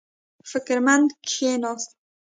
[0.49, 1.91] فکر مند کېناست.